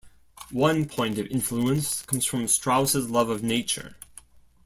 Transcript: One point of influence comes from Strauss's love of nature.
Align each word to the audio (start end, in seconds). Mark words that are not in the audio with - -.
One 0.55 0.85
point 0.85 1.19
of 1.19 1.27
influence 1.27 2.01
comes 2.01 2.25
from 2.25 2.47
Strauss's 2.47 3.11
love 3.11 3.29
of 3.29 3.43
nature. 3.43 3.97